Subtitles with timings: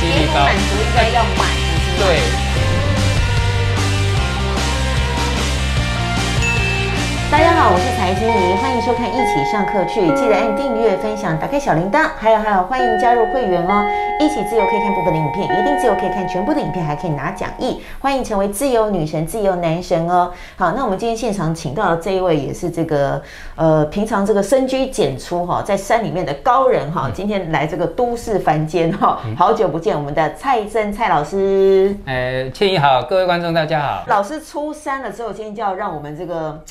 [0.00, 1.46] 现在有几率高，满足应该要满，
[1.98, 2.73] 对。
[7.34, 13.84] 大家好，我是财经妮，欢迎收看《一起上课去》，记得按订阅、分享、打开小铃铛，还有还有，欢迎加入会员哦！
[14.20, 17.82] 一起自由可以看部分的影片，一定自由可以看全部的影片，还可以拿讲义。
[17.98, 20.30] 欢迎成为自由女神、自由男神哦！
[20.56, 23.20] 好，那我们今天现场请到的这一位也是这个
[23.56, 31.96] 呃，平常这个深居简出哈，在山里面的高人哈，今天来这个都市凡间哈，好久不见，我们的蔡正蔡老师。
[32.06, 34.04] 呃，倩怡好，各位观众大家好。
[34.06, 36.62] 老师出山了之后，今天就要让我们这个。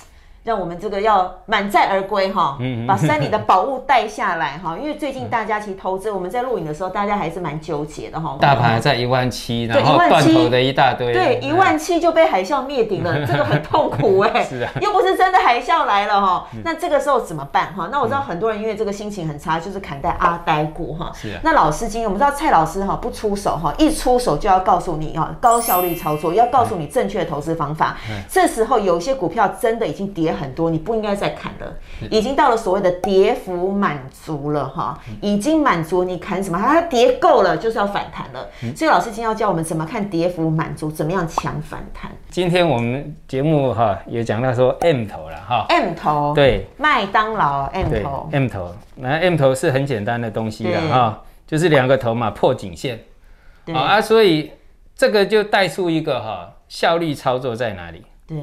[0.43, 8.37] 让我们这个要满载而归哈，把山里的宝物带下来哈， 因为最近大家其实投资，我们在录影的时候，大家还是蛮纠结的哈。
[8.41, 11.13] 大盘还在一万七，然后断头的一大堆。
[11.13, 14.43] 对，一万七就被海啸灭顶了，这个很痛苦哎。
[14.43, 14.71] 是啊。
[14.81, 17.87] 又不是真的海啸来了哈，那这个时候怎么办哈？
[17.89, 21.09] 那我知道很多人因为这个心情很差，就是砍在阿呆股哈。
[21.13, 21.39] 是啊。
[21.41, 27.95] 那老师今天我们知道蔡老师哈不出手哈，一出手就要告诉你哈，高效率操作，要告诉你正确的投资方法。
[28.29, 31.73] 这时候有些股票真的已经跌很多，你不应该再砍了，
[32.09, 36.59] 已经到了所谓的跌幅满足了哈，已经满足你砍什么？
[36.59, 38.47] 它跌够了，就是要反弹了。
[38.75, 42.11] 所以老师今天要教我们怎么看跌幅满足，怎么样抢反弹。
[42.29, 52.99] 今天我们节目哈也讲到说 M 头了哈，M 头对，麦当劳 M 头，M 头，那 M 头是很简单的东西了哈，就是两个头嘛破颈线，
[53.73, 54.51] 啊，所以
[54.95, 58.03] 这个就带出一个哈效率操作在哪里？
[58.27, 58.37] 对。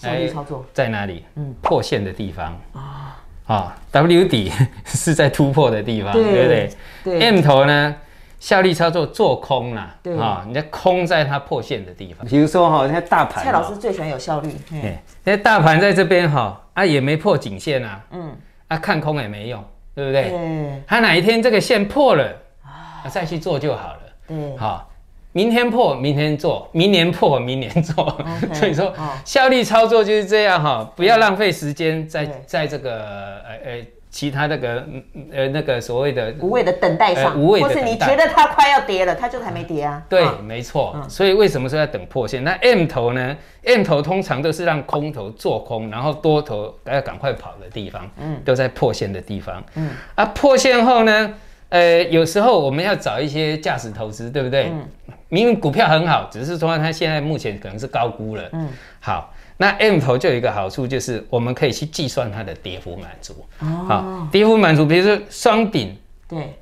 [0.00, 1.24] 效率操作在哪里？
[1.34, 4.50] 嗯，破线的地方啊啊，W 底
[4.86, 6.70] 是在突破的地方，对不对？
[7.04, 7.20] 对。
[7.20, 7.94] M 头呢，
[8.38, 12.26] 效率操作做空啦，对啊，你在空在它破线的地方。
[12.26, 14.50] 比如说哈，那大盘，蔡老师最喜欢有效率。
[14.70, 18.34] 对，那大盘在这边哈啊，也没破颈线啊，嗯，
[18.68, 19.62] 啊看空也没用，
[19.94, 20.30] 对不对？
[20.30, 20.82] 对。
[20.86, 22.24] 它哪一天这个线破了
[22.64, 24.00] 啊，再去做就好了。
[24.28, 24.89] 嗯，好。
[25.32, 28.04] 明天破，明天做；明年破，明年做。
[28.04, 32.98] Okay, 所以说，哦、效率操作就是这样哈，不要浪费时间在对在这个
[33.44, 34.84] 呃呃其他那个
[35.32, 40.02] 呃那个所谓的无谓的等待上，呃、无谓的或是你觉得它快要跌了，它就还没跌啊。
[40.08, 40.92] 对，哦、没错。
[40.96, 42.42] 嗯、所以为什么说要等破线？
[42.42, 51.34] 那 M 头呢？M 头通常都是让空头做空，然后多头要赶快跑的地方，嗯，都在破线的地方，嗯，啊，破线后呢？
[51.70, 54.66] 呃，有时候我们要找一些价值投资，对不对？
[54.70, 54.86] 嗯。
[55.28, 58.48] 明明股票很好，只是说它现在目前可能是高估了。
[58.52, 58.68] 嗯。
[58.98, 63.34] 好，那 M 头就有一个好处，就是我们可以去计算它的跌幅满足。
[63.60, 63.66] 哦。
[63.88, 65.96] 好，跌幅满足，比如说双顶。
[66.28, 66.52] 对。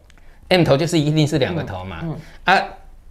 [0.48, 2.00] M 头就是一定是两个头嘛。
[2.02, 2.16] 嗯。
[2.44, 2.62] 啊，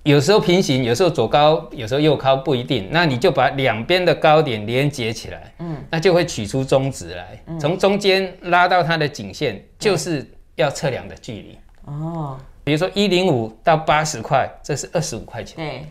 [0.03, 2.87] 有时候平行，有时候左高，有时候右高，不一定。
[2.91, 5.51] 那你就把两边的高点连接起来。
[5.57, 5.75] 嗯。
[5.89, 11.57] 那就会取出中值来，从中间拉到它的颈线，就是要测量的距离。
[11.87, 15.55] 哦，比如说一零五到八十块，这是二十五块钱。
[15.55, 15.85] 对，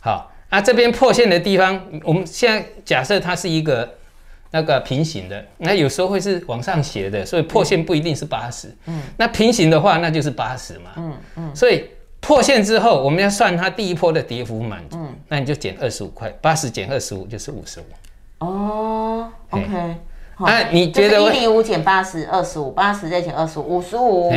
[0.00, 3.96] 好，啊这边破线的地方，我们现在假设它是一个
[4.52, 8.72] 那个平行的，那有时候会是往上斜的，所以破线不一定是八十。
[8.86, 10.90] 嗯，那平行的话，那就是八十嘛。
[10.96, 11.84] 嗯嗯，所以
[12.20, 17.84] 破线之后，我们要算它第一波的跌幅满足，嗯，那你就减二十五块，八十减二十五就是五十五。
[18.38, 19.96] 哦，OK。
[20.46, 24.32] 那你觉得一零五减八十，二十五，八十再减二十五，五十五。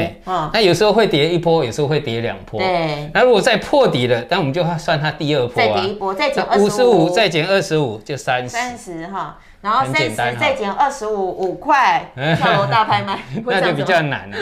[0.52, 2.60] 那有时候会跌一波，有时候会跌两波。
[2.60, 3.10] 对。
[3.14, 5.66] 那如果再破底了，那我们就算它第二波啊。
[5.66, 8.50] 再跌一波，再减五十五，再减二十五，就三十。
[8.50, 12.06] 三十哈，然后三十再减二十五，五块，
[12.38, 13.20] 跳楼大拍卖。
[13.46, 14.38] 那就比较难了。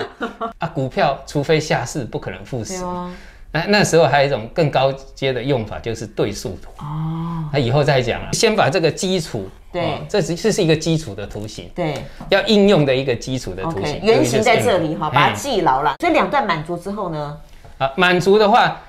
[0.58, 2.84] 啊，股票除非下市，不可能负十。
[3.54, 6.72] 那那时候还有一种更高阶的用法，就是对数图。
[6.80, 7.50] 哦。
[7.54, 9.50] 那以后再讲了，先把这个基础。
[9.72, 15.96] 对，这是这是一个基础的图形，对，要应用的一个基础的图形，原型在这里哈，把它记牢了。
[16.02, 17.38] 所以两段满足之后呢，
[17.78, 18.82] 啊，满足的话，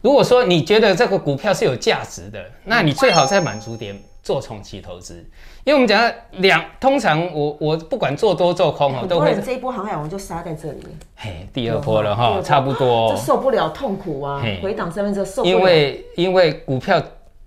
[0.00, 5.14] 如果说你觉得这个股票是有价值的，那你最好在满足点做重期投资，
[5.62, 17.00] 因为我们讲两，通常我我不管做多做空哦，都会这一波航海王就杀在这里，嘿，第二波了哈，差不多，这受不了痛苦啊，回档身份证受不了，因为因为股票。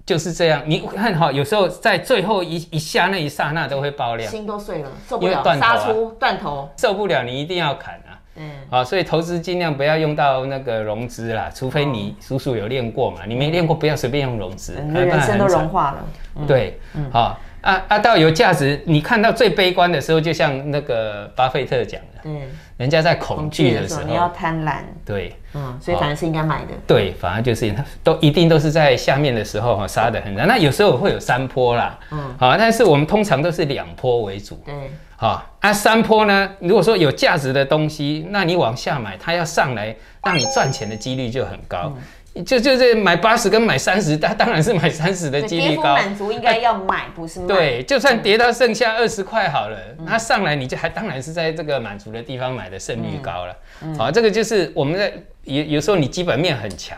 [0.05, 8.19] 就是这样，你看哈，有时候在最后一一下那一刹那都会爆量，心都碎了，受不了，杀出断头，受不了，你一定要砍啊。
[8.35, 16.05] 嗯，好，所以投资尽量不要用到那个融资啦，除非你叔叔有练过嘛，你没练过不要随便用融资，人生都融化了。
[16.47, 16.79] 对，
[17.11, 27.73] 好，啊啊，到有价值，你看到最悲观的时候，就像那个巴菲特讲的，对，人家在恐惧的时候，你要贪婪，对，嗯，所以反而是应该买的，对，反而就是
[28.03, 34.73] 都一定都是在下面的时候哈杀的很惨，那有时候会有山坡啦，嗯，好，但是我们通常都是两坡为主，对，
[35.15, 41.93] 好，啊，山坡呢，如果说有价值的东西，那你往下买，它要上来让你赚钱的几率就很高。
[41.95, 42.01] 嗯
[42.41, 45.95] 就就是买八十跟买三十，它当然是买三十的几率高。
[45.95, 47.47] 满足应该要买，啊、不是买。
[47.47, 53.55] 对，就算跌到剩下二十块好了，嗯、它上来你就还当然是在这个满足的地方买的胜率高了。
[53.83, 55.13] 嗯嗯、好，这个就是我们在
[55.43, 56.97] 有有时候你基本面很强，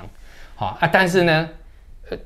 [0.55, 1.49] 好啊，但是呢。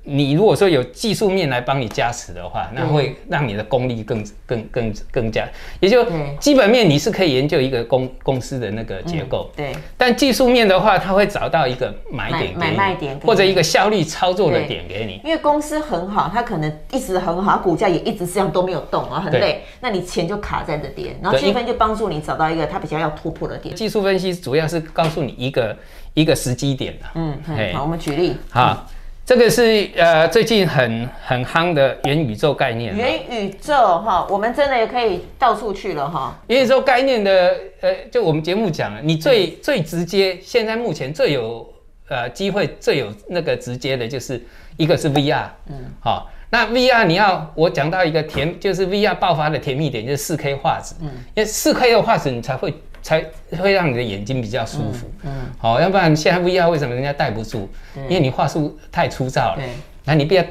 [0.03, 5.47] 你如果说有技术面来帮你加持的话，那会让你的功力更更更更加，
[5.79, 6.05] 也就
[6.37, 9.73] 基本面你是可以研究一个公公司的那个结构，对。
[9.97, 15.21] 但技术面的话，它会找到一个买点、买卖点，或者一个效率操作的点给你。
[15.23, 19.63] 因为公司很好，它可能一直很好，股价也一直这样都没有动啊，很累。
[19.79, 23.73] 那你钱就卡在这边，然后技术分就帮助你找到一个它比较要突破的点。
[23.75, 25.77] 技术分析主要是告诉你一个
[26.13, 27.05] 一个时机点的。
[27.15, 28.35] 嗯，好，我们举例。
[28.49, 28.85] 好。
[29.29, 32.95] 这个是呃最近很很夯的元宇宙概念。
[32.95, 36.35] 元宇宙哈，我们真的也可以到处去了哈。
[36.47, 41.63] 元宇宙概念的呃，就我们节目讲了，你最、嗯、最直接，现在目前最有
[42.07, 44.43] 呃机会最有那个直接的就是
[44.77, 52.73] 一个是 VR，嗯，好，那 VR 你要我讲到一个甜，就是 VR 爆发的甜蜜点就是四 K 画质，嗯，因为四 K 的画质你才会。
[53.01, 53.23] 才
[53.57, 57.69] 会让你的眼睛比较舒服，嗯，好，要不然现在 VR 为什么人家戴不住？
[57.95, 59.61] 因为你画素太粗糙了，
[60.05, 60.43] 那你必要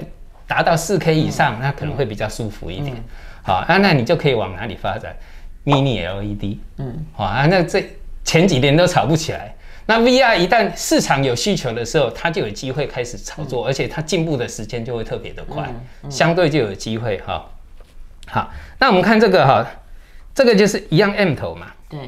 [0.46, 2.96] 达到四 K 以上，那可能会比较舒服一点，
[3.42, 5.14] 好，啊，那你就可以往哪里发展
[5.64, 7.84] ？Mini LED，嗯，好啊，那这
[8.24, 9.54] 前几年都炒不起来，
[9.86, 15.68] 那 VR 一旦市场有需求的时候，它就有机会开始炒作，而且它进步的时间就会特别的快，
[16.08, 17.46] 相对就有机会哈。
[18.26, 19.66] 好，那我们看这个哈，
[20.34, 21.98] 这个就是一样 M 头嘛，对。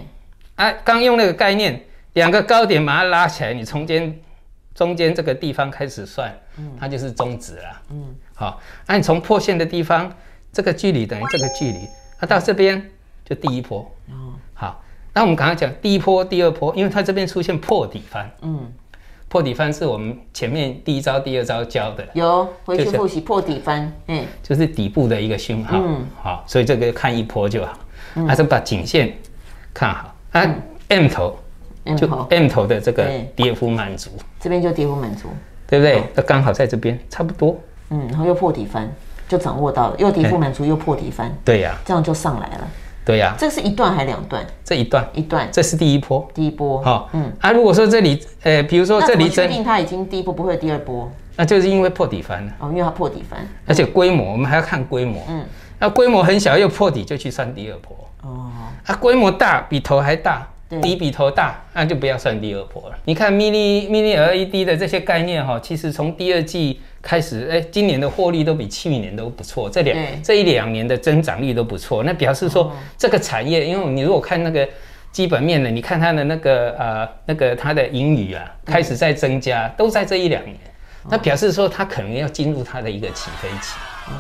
[0.61, 4.15] 啊，刚用那个概念，两个高点把它拉起来，你从间
[4.75, 6.31] 中间这个地方开始算，
[6.79, 7.83] 它就是中值了。
[7.89, 10.15] 嗯，好，那你从破线的地方，
[10.53, 12.91] 这个距离等于这个距离，它到这边
[13.25, 13.81] 就第一波。
[14.11, 14.85] 哦，好，
[15.15, 18.31] 那我们刚刚讲第一波、第二波，因为它这边出现破底翻。
[18.43, 18.71] 嗯，
[19.29, 22.07] 破底翻是我们前面第一招、第二招教的。
[22.13, 23.91] 有，回去复习破底翻。
[24.09, 25.79] 嗯，就是底部的一个讯号。
[25.83, 27.79] 嗯，好，所以这个看一波就好，
[28.29, 29.17] 还是把颈线
[29.73, 30.15] 看好。
[30.33, 30.55] 啊
[30.89, 31.37] ，M 头，
[31.97, 35.29] 就 M 头的这个跌幅满足，这边就跌幅满足，
[35.67, 36.03] 对不对？
[36.15, 37.57] 它刚好在这边差不多。
[37.91, 38.89] 嗯，然后又破底翻，
[39.29, 41.37] 就掌握到了，又跌幅满足，又破底翻。
[41.45, 42.69] 对呀，这样就上来了。
[43.05, 44.47] 对呀，这是一段还是两段？
[44.63, 46.29] 这一段，一段，这是第一波。
[46.33, 46.81] 第一波。
[46.83, 47.33] 好，嗯。
[47.41, 51.11] 啊，如果说这里，呃，比如说这里，确定它已经第一波，不会第二波？
[51.35, 52.53] 那就是因为破底翻了。
[52.61, 55.21] 哦，因为它破底翻，而且规模，我们还要看规模。
[55.29, 55.45] 嗯。
[55.81, 57.97] 那规模很小又破底，就去算第二波。
[58.23, 58.50] 哦。
[58.87, 60.47] 啊，规模大，比头还大。
[60.81, 62.97] 底比头大，那就不要算第二波了。
[63.05, 72.05] 你看 mini mini LED 的这些概念哈，其实从第二季开始，哎，今年的获利都比去年都不错，这两这一两年的增长率都不错。
[72.05, 74.69] 那表示说这个产业，因为你如果看那个
[75.11, 80.57] 基本面的，你看它的那个呃那个它的盈余啊，开始在增加，都在这一两年，
[81.11, 83.75] 那表示说它可能要进入它的一个起飞期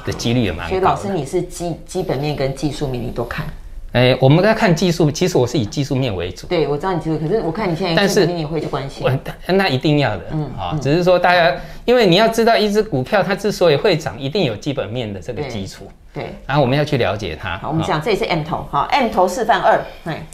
[0.04, 0.71] 的几率也蛮高。
[0.71, 3.47] 所以老师，你是基基本面跟技术面你都看？
[3.92, 6.47] 哎，我们在看技术，其实我是以技术面为主。
[6.47, 9.04] 对，我知道你技术，可是我看你现在但是你也会去关心。
[9.49, 11.52] 那一定要的，嗯啊，只是说大家，
[11.85, 15.90] 因为你要知道一只股票它之所以会涨，一定有基本面的这个基础。
[16.14, 16.37] 对。
[16.47, 17.59] 然后我们要去了解它。
[17.59, 20.25] 好，我们讲这也是 M 头，哈，M 头示范二，哎，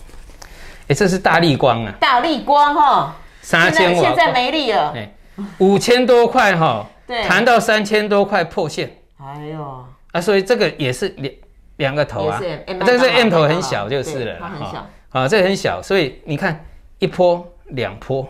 [0.88, 1.94] 哎，这是大立光啊。
[1.98, 4.92] 大立光哈，三千瓦，现在没力了。
[4.94, 5.10] 哎，
[5.56, 8.98] 五千多块哈，对，谈到三千多块破线。
[9.18, 11.32] 哎呦，啊，所以这个也是两。
[11.76, 12.40] 两个头啊，
[12.80, 16.64] 但是 M 头很小就是了，它很小，啊，这很小，所以你看
[16.98, 18.26] 一波两波，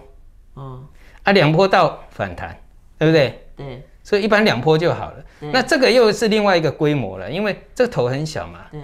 [0.57, 0.85] 嗯，
[1.23, 2.59] 啊两波到反弹，
[2.99, 3.41] 对不对？
[3.57, 5.25] 对，所以一般两波就好了。
[5.53, 8.81] 那这个又是另外一个规模了，因为这个头很小嘛，对，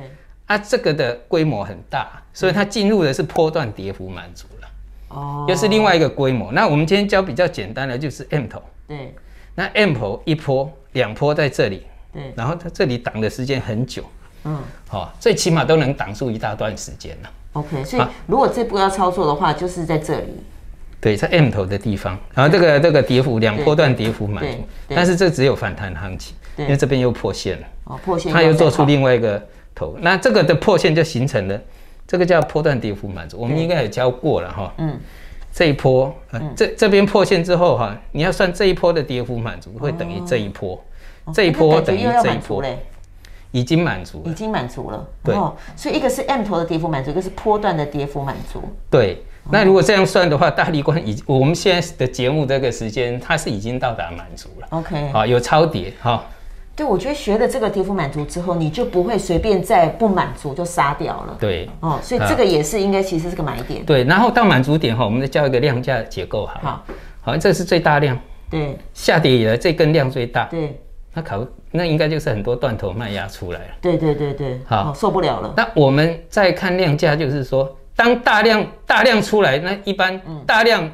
[0.47, 4.69] 啊这个的规模很大，所以它进入的是波段跌幅满足了，
[5.09, 6.53] 哦，又是另外一个规模。
[6.53, 9.13] 那我们今天教比较简单的就是 M 头，对，
[9.57, 14.05] 那 M 头一波两波在这里，对，然后它这里挡的时间很久。
[14.45, 14.59] 嗯，
[14.89, 17.31] 好，最起码都能挡住一大段时间了。
[17.53, 20.43] OK，所以如果这波要操作的话，就是在这里。
[21.01, 24.59] 对，在 M 头的地方，然后这个这个跌幅两波段跌幅满足，
[24.89, 27.67] 但是这只有反弹行情，因为这边又破线了。
[27.85, 29.45] 哦，破线，它又做出另外一个
[29.75, 31.61] 头，那这个的破线就形成了，
[32.07, 33.37] 这个叫波段跌幅满足。
[33.37, 34.73] 我们应该也教过了哈。
[34.79, 34.97] 嗯，
[35.53, 36.15] 这一波，
[36.55, 40.81] 这这边破线之后哈，你要算这一波的跌幅满足会等于这一波，
[41.35, 42.63] 这一波等于这一波。
[43.53, 45.07] 已经满足了，已经满足了。
[45.23, 45.35] 对，
[45.77, 48.63] 所以一个是 M 头的跌幅满足，一个是波段的跌幅满足。
[48.91, 54.67] 对，那如果这样算的话，大立光已我们现在的节目这个时间，它是已经到达满足了。
[54.71, 56.25] OK，好，有超跌哈。
[56.75, 61.37] 对，我觉得学了这个跌幅满足之后，你就不会随便再不满足就杀掉了。
[61.39, 63.85] 对，哦，所以这个也是应该其实是个买点。
[63.85, 66.59] 对，然后到满足点哈，我们再叫一个量价结构哈。
[66.63, 66.85] 好，
[67.21, 68.19] 好，这是最大量。
[68.49, 70.47] 对，下跌以来这根量最大。
[70.47, 70.81] 对，
[71.13, 73.75] 那考那应该就是很多断头卖压出来了。
[73.81, 75.55] 对对对对，好，受不了了。
[75.57, 80.91] 那我们再看量价，就是说，当大量大量出来，那一般大量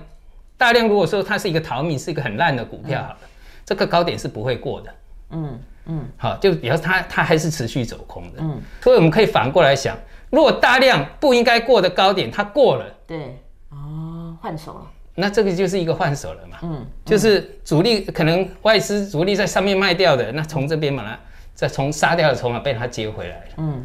[0.57, 3.19] 大量如果说它是一个逃命，是一个很烂的股票，好了，
[3.65, 4.95] 这个高点是不会过的。
[5.31, 5.61] 嗯。
[5.91, 9.97] 嗯，好，就比较它它还是持续走空的，嗯，所以我们可以反过来想，
[10.29, 14.87] 如果大量不应该过的高点它过了，对，哦，换手了，
[15.19, 21.19] 那这个就是一个换手了嘛，嗯，就是主力可能外资主力在上面卖掉的，那从这边把它
[21.55, 23.83] 再从杀掉的筹码被它接回来了，嗯，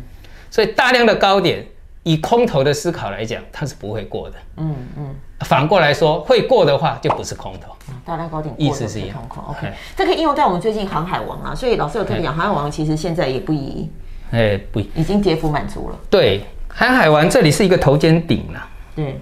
[0.49, 1.65] 所以大量的高点。
[2.05, 4.35] 以空头的思考来讲，它是不会过的。
[4.57, 5.15] 嗯嗯。
[5.45, 7.73] 反过来说，会过的话，就不是空头。
[8.03, 9.25] 大量高点意思是一样。
[9.47, 11.55] OK，这可以应用在我们最近航海王啊。
[11.55, 13.89] 所以老师有特别讲，航海王其实现在也不宜。
[14.31, 14.89] 哎，不宜。
[14.95, 15.99] 已经跌幅满足了。
[16.09, 18.69] 对，航海王这里是一个头肩顶了。
[18.97, 19.21] 对。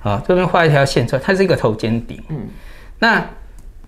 [0.00, 2.22] 好，这边画一条线出来，它是一个头肩顶。
[2.28, 2.48] 嗯。
[2.98, 3.28] 那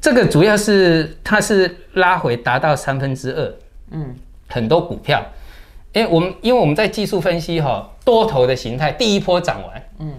[0.00, 3.55] 这个主要是它是拉回达到三分之二。
[3.90, 4.17] 嗯。
[4.49, 5.25] 很多股票。
[5.93, 10.14] 因为我们因为我们在技术分析哈，多头的形态，第一波涨完，嗯，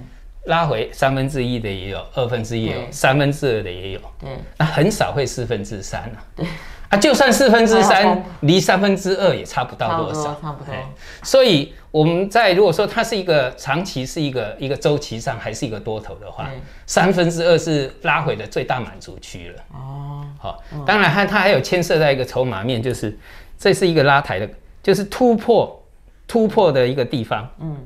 [0.47, 6.45] 拉回三分之一的也有，二分之一也有，三分之二的也有，对，那很少会四分之三啊，对，
[6.91, 10.75] 啊，就算四分之三，离三分之二也差不到多少，差不多，
[11.23, 16.49] 所以我们在如果说它是一个长期是一个一个周期上还是一个多头的话，
[16.85, 23.17] 三分之二是拉回的最大满足区了，哦，好，当然它它还有牵涉在一个筹码面，就是
[23.57, 24.47] 这是一个拉抬的。
[24.83, 25.79] 就是突破，
[26.27, 27.47] 突破的一个地方。
[27.59, 27.77] 嗯，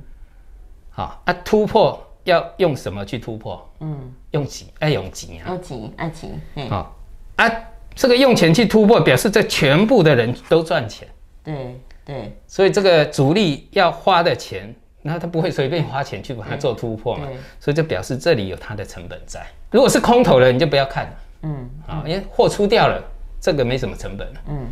[0.89, 3.69] 好啊，突破要用什么去突破？
[3.81, 5.43] 嗯，用钱，爱用几啊。
[5.49, 6.41] 要钱，爱钱。
[6.69, 6.95] 好
[7.35, 7.51] 啊，
[7.95, 11.07] 这个用钱去突破，表示这全部的人都赚钱。
[11.43, 12.37] 对对。
[12.45, 17.27] 所以这个主力要花的钱，那他不会随便花钱去把它做突破嘛。
[17.59, 19.45] 所以就表示这里有它的成本在。
[19.71, 21.11] 如果是空头的，你就不要看了。
[21.43, 21.69] 嗯。
[21.87, 23.01] 啊，因为货出掉了，
[23.39, 24.41] 这个没什么成本了。
[24.49, 24.67] 嗯。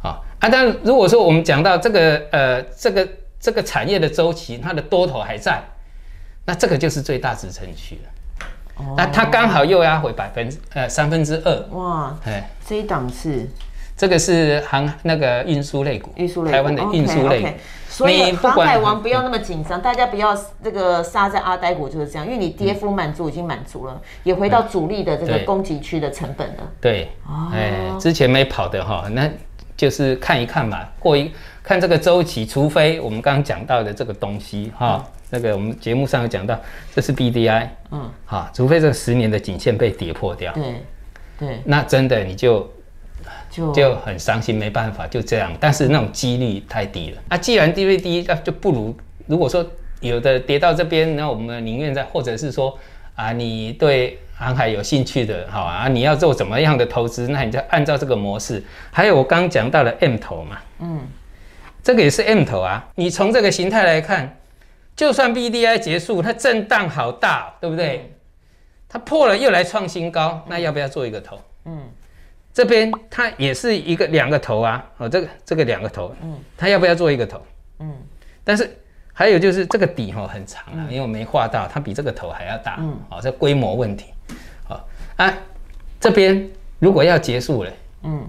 [0.00, 0.48] 啊啊！
[0.48, 3.08] 但如果说我们讲到这个呃这个
[3.40, 5.60] 这个产业的周期，它的多头还在，
[6.44, 8.10] 那这个就是最大支撑区了。
[8.78, 8.94] 哦。
[8.96, 11.78] 那它刚好又压回百分之呃三分之二。
[11.78, 12.16] 哇。
[12.24, 13.48] 哎，这一档是
[13.96, 17.46] 这个是航那个运输类股，运输类台湾的运输类股。
[17.46, 17.54] Okay, okay.
[17.88, 26.62] 所以航海王不要那么紧张，大家不要这个杀在阿呆股就是这样，因为你跌幅满足已经满足了，也回到主力的这个攻击区的成本了。
[26.80, 27.10] 对。
[27.26, 27.50] 哦。
[27.52, 29.28] 哎，之前没跑的哈，那。
[29.76, 31.30] 就是看一看嘛，过一
[31.62, 36.58] 看这个周期，除非我们刚刚讲到的这个东西哈，那个我们节目上有讲到，
[36.94, 40.82] 这是 BDI，嗯，好，除非这十年的颈线被跌破掉，对，
[41.38, 42.70] 对，那真的你就
[43.50, 45.52] 就就很伤心，没办法，就这样。
[45.60, 49.64] 但是那种几率太低了啊，既然低率低，那就不如如果说
[50.00, 52.78] 有的跌到这边，那我们宁愿在，或者是说
[53.14, 54.18] 啊，你对。
[54.40, 57.26] 航海有兴趣的，好啊，你要做怎么样的投资？
[57.26, 58.62] 那你就按照这个模式。
[58.92, 61.00] 还有我刚刚讲到的 M 头嘛，嗯，
[61.82, 62.86] 这个也是 M 头啊。
[62.94, 64.36] 你从这个形态来看，
[64.98, 68.12] 就算 BDI 结束，它震荡好大，对不对？
[68.88, 71.38] 它破了又来创新高，那要不要做一个头？
[71.66, 71.78] 嗯，
[72.52, 77.40] 这边它也是一个两个头啊，哦，这个这个两个头，嗯，它要不要做一个头？
[77.78, 77.94] 嗯，
[78.42, 78.68] 但是。
[79.12, 84.14] 还有就是这个底哈很长啊，因为我没画到，它比这个头还要大，嗯，好，这规模问题，
[84.62, 85.34] 好啊，
[85.98, 87.72] 这边如果要结束了，
[88.04, 88.24] 嗯，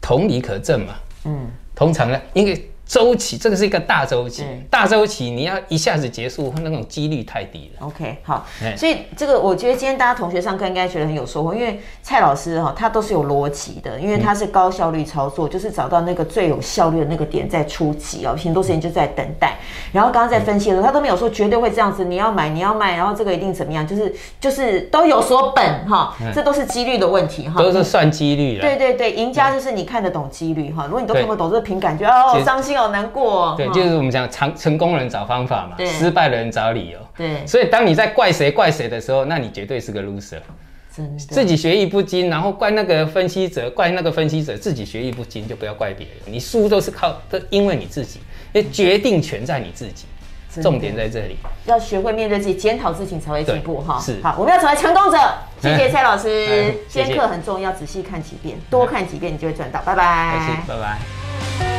[0.00, 0.94] 同理可证嘛，
[1.26, 2.68] 嗯，通常呢，因为。
[2.92, 7.86] 周期，这个是一个大周期，嗯、大周期你要一下子结束，那种几率太低了。
[7.86, 19.56] OK，好，欸、所以这个我觉得今天大家同学上课应该觉得很有收获，因为蔡老师哈，他都是有逻辑的，因为他是高效率操作，嗯、就是找到那个最有效率的那个点在出击哦，很多时间就在等待。
[19.90, 28.60] 然后刚刚在分析的时候，他都没有说绝对会这样子，你要买你要卖，然后这个一定怎么样，就是就是都有所本哈，这都是几率的问题哈，都是算几率的。
[28.60, 32.81] 对对对，赢家就是你看得懂几率哈，如果你都看不懂，这个凭感觉哦，伤心哦。
[32.82, 36.98] 好难过，对，就是我们讲成成功人找方法嘛，失败的人找理由。
[37.16, 40.40] 对，所以当你在怪谁怪谁的时候，那你绝对是个 loser。
[40.94, 46.16] 真的，自己学艺不精，然后怪那个分析者，怪那个分析者，自己学艺不精就不要怪别人。
[46.26, 48.20] 你输都是靠，都因为你自己，
[48.52, 50.04] 因为决定权在你自己。
[50.60, 53.98] 重点在这里，要学会面对自己，检讨自己才会进步哈。
[53.98, 55.16] 是，好，我们要成为成功者。
[55.62, 59.80] 谢谢蔡老师，今天课很重要，仔细看几遍，多看几遍你就会赚到。
[59.80, 61.71] 拜拜，拜拜。